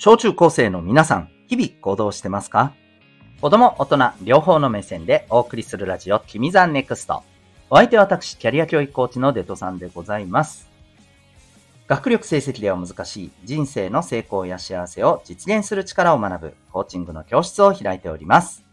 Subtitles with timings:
[0.00, 2.72] 小中高生の皆さん、日々行動してますか？
[3.40, 7.24] 子供、大人、両方の目線でお送りするラジオ、君 the NEXT。
[7.68, 10.68] お相手は私、キャリア教育コーチのデトさんでございます。
[11.88, 18.64] 学力成績では難しい人生の成功や幸せを実現する力を学ぶコーチングの教室を開いております。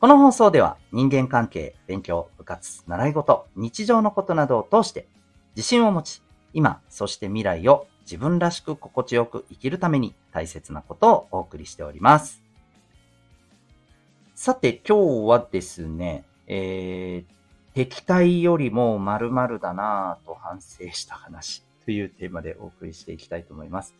[0.00, 5.06] この放送では人間関係、勉強、部活、習い事、日常のことなどを通して
[5.56, 6.22] 自信を持ち、
[6.54, 12.42] 今、そして未来を自分らしく心地よく生きるために大切なことをお送りしております。
[14.34, 23.94] さて、今日はですね、えー、敵対よりも〇〇だなぁと反省した話というテーマでお送りしていきたいと思います。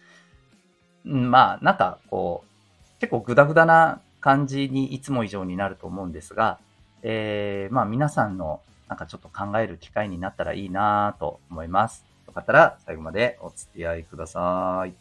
[1.05, 6.61] んまあ、なんかこう、結構グダグダな感じにいつも以上になると思うんですが、
[7.03, 12.07] えー、まあ皆さんのなんかちょっと考える機会になったらいいなぁと思います。
[12.29, 14.93] よかったら最後までお付き合いください。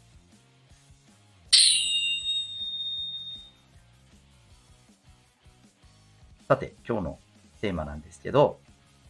[6.48, 7.20] さて、今日の
[7.60, 8.60] テーマなんですけど、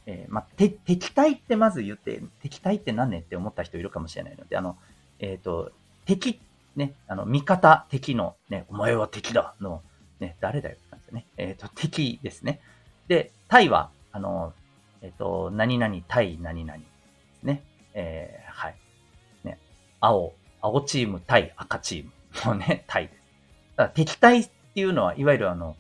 [0.08, 4.78] えー、まあ、て、敵対ってまず言って、敵対って何ねって思った人いるかもしれないので、あの、
[5.20, 5.72] えっ、ー、と、
[6.06, 6.40] 敵、
[6.76, 9.84] ね、あの、味方、敵の、ね、お前は敵だの、
[10.20, 11.26] ね、誰だよって感じでね。
[11.38, 12.62] えっ、ー、と、敵ですね。
[13.08, 14.54] で、対は、あの、
[15.04, 16.86] えっ、と、何々対何々で
[17.40, 17.62] すね。
[20.08, 23.18] 青、青チーム対赤チームのね、 対です。
[23.76, 25.76] だから敵対っていうのは、いわゆるあの、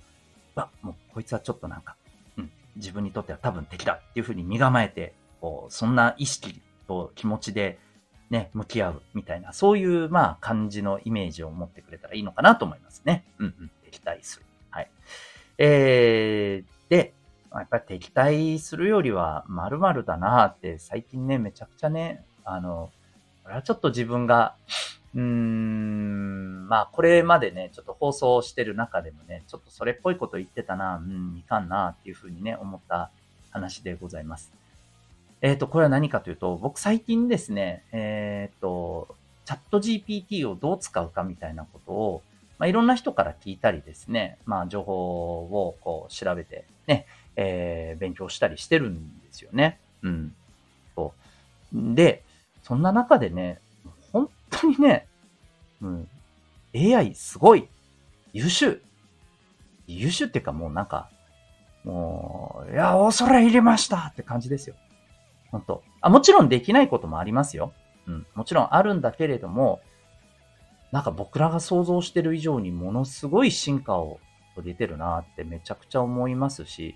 [0.56, 1.95] わ、もうこいつはちょっとなんか、
[2.38, 7.80] うん、自分にとっては多分敵だっていうふうに身構えて、こう、そんな意識と気持ちで
[8.30, 13.23] ね、向き合うみたいな、そういう、まあ、感じのイメージを持ってくれたらいいのかなと思いますね。
[13.38, 14.45] うんうん、敵対する。
[14.70, 14.92] はい。
[15.58, 17.14] えー、で、
[17.53, 22.92] やっぱり敵対するよりは〇〇だなって最近ね、めちゃくちゃね、あの、
[23.48, 24.56] これはちょっと自分が、
[25.16, 33.10] うーん、まあこれまでね、ちょっと放送してる中でもね、ちょっとそれっぽいこと言ってたな、うん、いかんなっていうふうにね、思った
[33.52, 34.52] 話でございます。
[35.42, 42.21] えっ、ー、と、これは何かというと、僕最近ですね、えっ、ー、と、チャット GPT をどう使うかみたいなことを、
[42.60, 47.05] まあ、いろんな人から聞いたりですね、まあ、情報をこう調べてね、
[47.38, 49.80] えー、勉強したりしてるんですよね。
[50.02, 50.36] うん。
[50.95, 51.14] そ
[51.73, 51.95] う。
[51.95, 52.23] で、
[52.67, 53.61] そんな中でね、
[54.11, 55.08] 本当にね、
[55.82, 56.10] うん、
[56.76, 57.70] AI すごい、
[58.33, 58.82] 優秀。
[59.88, 61.10] 優秀っていうかもうなんか、
[61.86, 64.76] もう、いや、恐れ入りましたって感じですよ。
[65.50, 67.72] 本当あ、もちろんできないこともありますよ。
[68.06, 68.26] うん。
[68.36, 69.80] もちろんあるんだけれども、
[70.92, 74.20] なんか僕らが想像してる以上にものすごい進化を
[74.61, 76.95] 出てるなってめちゃくちゃ思いますし、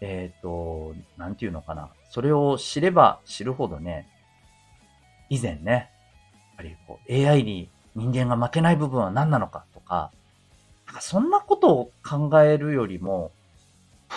[0.00, 1.88] えっ、ー、と、なんていうのかな。
[2.10, 4.06] それを知れば知るほどね、
[5.30, 10.10] 以前ね、やっぱりこう AI に人間が負けない部分は何なのかとか、
[10.86, 13.32] なんかそんなことを考えるよりも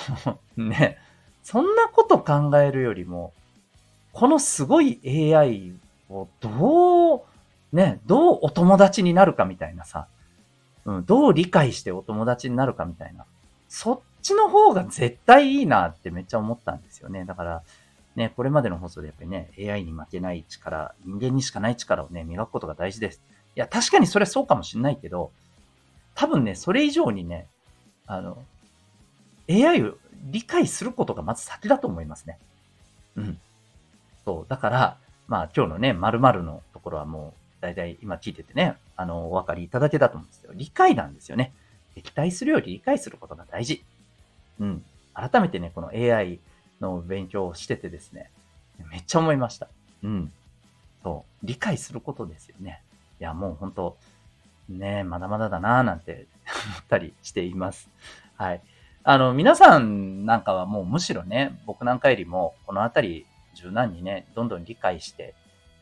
[0.57, 0.97] ね、
[1.44, 3.34] そんなこと考えるよりも、
[4.12, 5.00] このすごい
[5.35, 5.73] AI
[6.09, 10.07] をどう、ね、どうお友達になるかみたいなさ、
[10.85, 13.25] うん、どう理解してお友達になるかみたいな。
[13.69, 17.25] そっちの方が絶対いいなってめっちゃ思ったんですよね。
[17.25, 17.63] だから、
[18.16, 23.22] ね、これまでの放送でやっぱりね、AI に負けない力、人間にしかない力をね、磨くことが大事です。
[23.56, 25.31] いや、確かにそれはそうかもしんないけど、
[26.16, 27.47] 多分ね、それ以上にね、
[28.06, 28.38] あの、
[29.50, 32.38] AI を理解することがまず先だと思いますね。
[33.16, 33.40] うん。
[34.25, 34.46] そう。
[34.47, 34.97] だから、
[35.28, 40.52] まあ今日のね、〇〇のところはもう、だいたい今聞いててね、あの、お分かりいただけたと思うんですよ。
[40.53, 41.53] 理解なんですよね。
[41.96, 43.84] 敵対するより理解することが大事。
[44.59, 44.84] うん。
[45.13, 46.40] 改めてね、この AI
[46.84, 48.30] の勉強をしててですね、
[48.92, 49.68] めっちゃ思いました。
[50.04, 50.32] うん。
[51.04, 51.46] そう。
[51.46, 52.82] 理解することですよね。
[53.20, 53.98] いや、もう本当
[54.70, 56.28] ね、まだまだだなぁなんて
[56.68, 57.90] 思ったりしています。
[58.36, 58.62] はい。
[59.04, 65.34] あの、皆さんなんかはもうむしろね、僕なんかよりも、このあたり柔軟にね、どんどん理解して、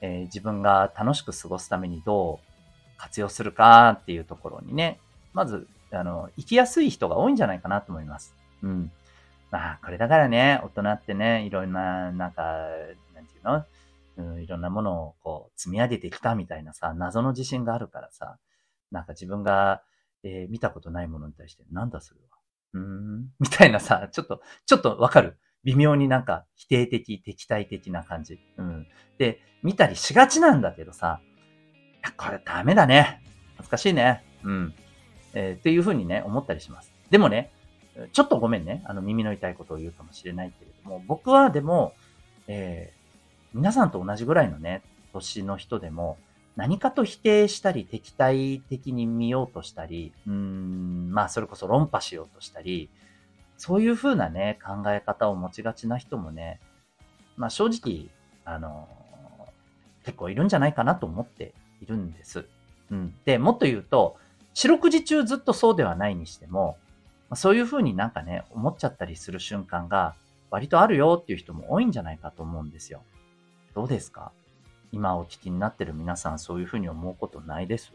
[0.01, 5.00] えー、自分が楽しく過ごすためにどう活用するかっていうところにね、
[5.33, 8.33] まず、あの、生きやすい人が多いんじゃないかなと思います。
[8.63, 8.92] うん。
[9.51, 12.42] まあ、これだからね、大人ってね、いろんな、なんか、
[13.13, 13.65] なんていうの？
[14.18, 18.38] うん、いろんなものをこう積み上げてきたみたいなさ、謎の自信があるからさ、
[18.92, 19.83] なんか自分が、
[20.24, 22.38] えー、見たことないものに対して、なんだそれは？
[22.74, 25.38] うーん、みたいなさ、ちょっと、ちょっとわかる？
[25.63, 28.39] 微妙になんか否定的、敵対的な感じ。
[28.57, 28.88] うん。
[29.18, 31.21] で、見たりしがちなんだけどさ、
[32.18, 33.21] これダメだね。
[33.57, 34.24] 恥ずかしいね。
[34.44, 34.74] うん。
[35.33, 36.92] えー、っていうふうにね、思ったりします。
[37.09, 37.51] でもね、
[38.13, 38.83] ちょっとごめんね。
[38.85, 41.93] あの、耳の痛いことを言うかもしれないけれども、僕はでも、
[42.47, 42.97] えー、
[43.53, 44.81] 皆さんと同じぐらいのね、
[45.13, 46.17] 年の人でも、
[46.55, 52.89] 何かと否定したり、敵対的に見ようとしたり、うん、まあ、それこそ論破しようとしたり、
[53.57, 56.59] そういう風なね、考え方を持ちがちな人もね、
[57.37, 58.09] まあ、正直、
[58.44, 58.87] あの、
[60.03, 62.45] 結構いるんじゃないかなと思っているんです。
[62.89, 63.13] うん。
[63.25, 64.17] で、もっと言うと、
[64.53, 66.77] 四六時中ずっとそうではないにしても、
[67.31, 70.13] まそういう風になんかね、思っちゃったりする瞬間が
[70.51, 73.01] 割とあるよっていう人も多いんじゃないかと思うんですよ。
[73.74, 74.33] どうですか？
[74.92, 77.94] 今お聞きになってる皆さんそういう風に思うことないです？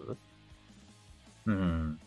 [1.45, 2.01] うん。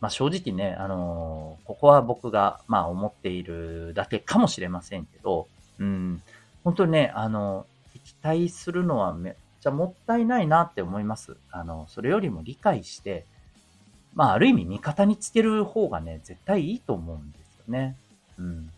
[0.00, 5.46] まあ正直ね、あのー、ここは僕がまあ思っているだけかもしれませんけど、
[5.78, 6.22] うん。
[6.64, 11.36] 本当にね、あの、敵対するのはめっちゃもったいないなって思います。
[11.50, 13.26] あの、それよりも理解して、
[14.14, 17.96] まあある意味味方につける方がね、絶対いいと思うんですよね。
[18.38, 18.70] うん。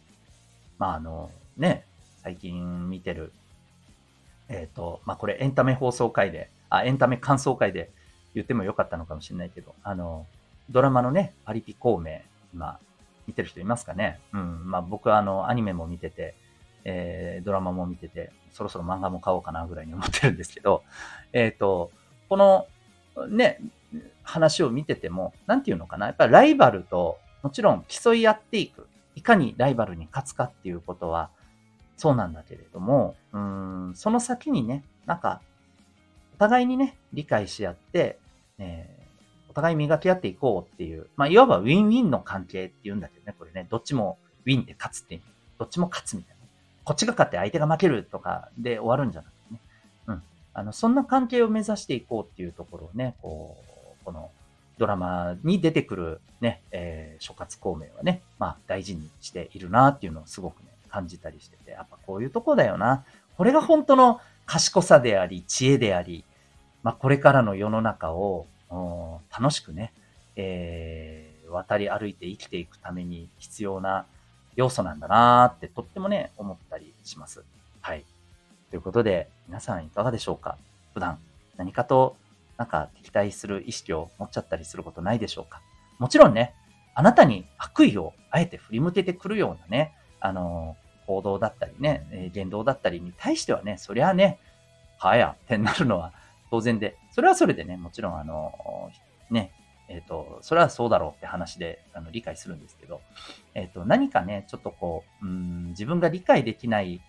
[0.78, 1.84] まああの、ね、
[2.22, 3.32] 最近見てる
[4.50, 7.90] えっ、ー、と、まあ、これエンタメ放送会で、あ、エンタメ感想会で
[8.34, 10.26] 言ってもよかったのかもしれないけど、あの、
[10.70, 12.20] ドラマのね、パリピ孔明、
[12.52, 12.78] 今、
[13.26, 14.18] 見てる人いますかね？
[14.32, 14.62] うん。
[14.68, 16.34] まあ、僕はあの、アニメも見てて、
[16.84, 20.82] えー、ドラマも見てて、そろそろ漫画も買おうかなぐらいに思ってるんですけど、
[21.32, 21.92] えっ、ー、と、
[22.28, 22.66] この、
[23.28, 23.60] ね、
[24.22, 28.86] 話を見てても、なんていうのかなやっぱりライバルと、もちろん競い合っていく。
[29.16, 31.30] いかにライバルに勝つかっていうことは、
[31.96, 35.42] そうなんだけれども、うん、その先にね、なんか、
[36.34, 38.18] お互いにね、理解し合って、
[38.58, 45.24] えー、お互い磨き合っていこうっていう、まあ、いわばウィンウィンの関係って言うんだけどね、これね、どっちもウィンで勝つって意味。
[45.58, 46.40] どっちも勝つみたいな。
[46.84, 49.60] こっちが勝って相手が負けるとかで終わるんじゃなくてね。
[50.06, 50.22] うん。
[50.54, 53.69] あの、そんな関係を目指していこうっていうところをね、こう、
[54.10, 54.30] この
[54.76, 63.04] ドラマに出てくるね、えー、諸葛孔明はね、まあ大事にしているなっていうのをすごくね、感じたりしてて、やっぱこういうとこだよな。
[63.36, 66.24] これが本当の賢さであり、知恵であり、
[66.82, 68.46] まあ、これからの世の中を
[69.30, 69.92] 楽しくね、
[70.34, 74.06] えー、渡り歩いて生きていくために必要な
[74.56, 77.44] 要素なんだなーってとってもね、思ったりします。
[77.80, 78.04] はい。
[78.70, 80.58] ということで、皆さんいかがでしょうか？
[80.94, 81.18] 普段
[81.56, 82.16] 何かと
[82.60, 85.62] なんか敵対する意識を持っちゃったりすることないでしょうか？
[85.98, 86.54] もちろんね、
[86.94, 90.76] あなたに悪意をあえて振り向けてくるようなね、あの、
[91.06, 94.38] 行動だったりね、え言動だったりに対してはね、そりゃね、
[94.98, 96.12] はやってなるのは
[96.50, 98.52] 当然で、それはそれでね、もちろんあの、
[99.30, 99.52] ね、
[99.88, 103.00] えっ、ー、と、それはそうだろうって話であの理解するんですけど、
[103.54, 107.00] えっ、と、何かね、ちょっとこう、うん、自分が理解できない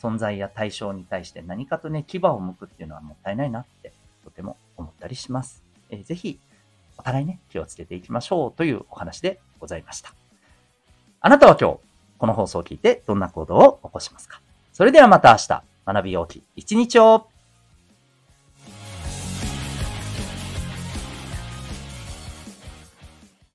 [0.00, 3.92] 存在や対象に対して何かとね、牙を向くっていうのはもったいないなって
[4.24, 5.62] とても思ったりします。
[5.90, 6.38] えー、ぜひ、
[6.98, 10.12] お互いね、気をつけていきましょうというお話でございました。
[11.20, 11.78] あなたは今日、
[12.18, 14.42] この放送を聞いてどんな行動を起こしますか？
[14.72, 17.29] それではまた明日、学びようき一日を